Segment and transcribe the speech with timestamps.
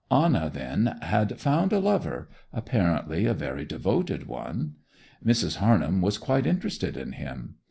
[0.09, 4.73] Anna, then, had found a lover, apparently a very devoted one.
[5.23, 5.57] Mrs.
[5.57, 7.57] Harnham was quite interested in him.